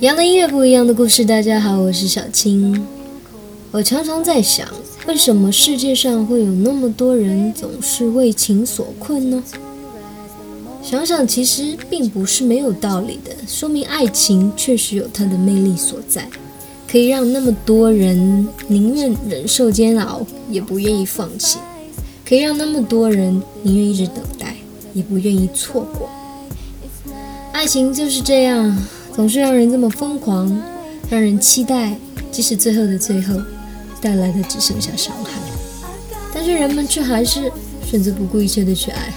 [0.00, 1.22] 一样的音乐，不一样的故事。
[1.22, 2.86] 大家好，我是小青。
[3.70, 4.66] 我常常在想，
[5.06, 9.44] 为什么世界上会有那么多人总是为情所困呢？
[10.82, 16.26] 想想，其实并不是没有道理的，说明爱情确实有它的魅力所在，
[16.90, 21.58] 可以让那么多人宁愿忍受煎熬，也不愿意放弃；
[22.26, 24.56] 可以让那么多人宁愿一直等待，
[24.94, 26.08] 也不愿意错过。
[27.52, 28.74] 爱情就是这样。
[29.20, 30.50] 总是让人这么疯狂，
[31.10, 31.94] 让人期待，
[32.32, 33.34] 即使最后的最后，
[34.00, 35.32] 带来的只剩下伤害，
[36.32, 37.52] 但是人们却还是
[37.84, 39.12] 选择不顾一切的去爱。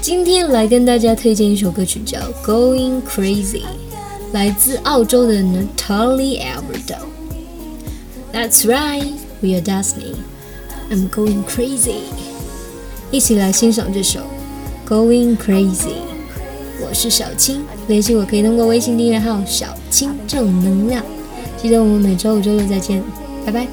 [0.00, 3.60] 今天来跟大家推荐一首歌曲，叫《Going Crazy》，
[4.32, 6.96] 来自澳洲的 Natalie Alberto。
[8.32, 10.14] That's right, we are Destiny.
[10.90, 11.96] I'm going crazy.
[13.10, 14.20] 一起来欣赏这首
[14.90, 15.74] 《Going Crazy》。
[16.84, 21.04] 我是小青，联系我可以通过微信订阅号“小青正能量”。
[21.60, 23.02] 记得我们每周五、周六再见，
[23.44, 23.66] 拜拜。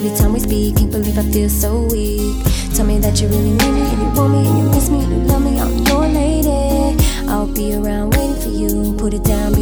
[0.00, 0.76] Every time we speak.
[0.76, 2.36] Can't believe I feel so weak.
[2.74, 5.02] Tell me that you really need me and you want me and you miss me
[5.04, 5.58] and you love me.
[5.58, 6.96] I'm your lady.
[7.28, 8.94] I'll be around waiting for you.
[8.96, 9.52] Put it down,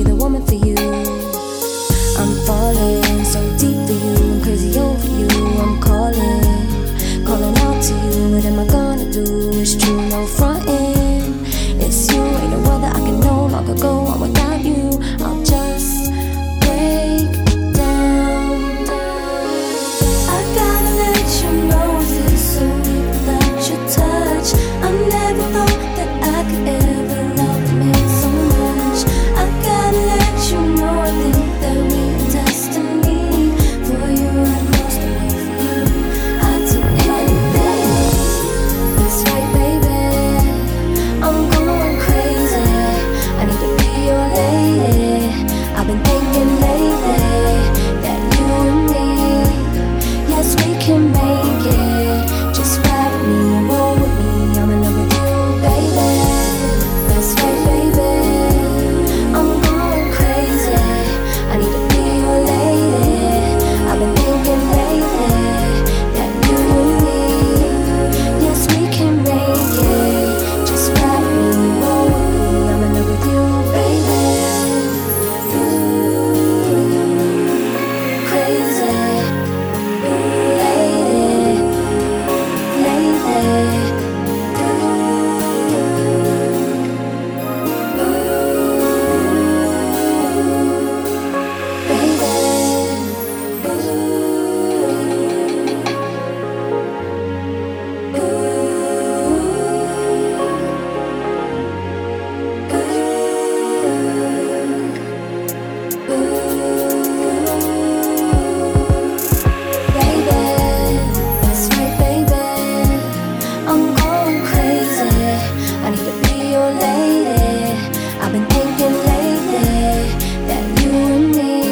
[115.89, 117.73] I need to be your lady.
[118.21, 120.13] I've been thinking lately
[120.47, 121.63] that you and me,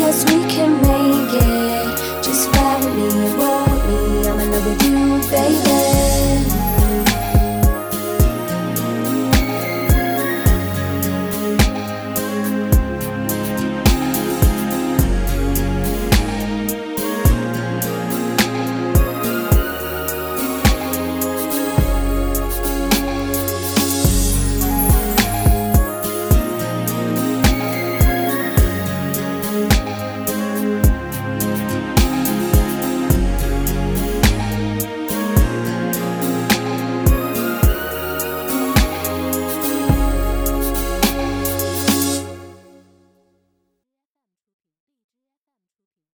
[0.00, 2.24] yes, we can make it.
[2.24, 4.28] Just follow me, roll me.
[4.28, 5.71] I'm in love with you, baby.